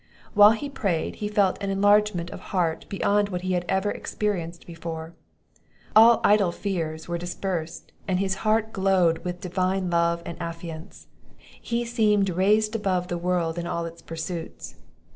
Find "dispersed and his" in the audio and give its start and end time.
7.19-8.37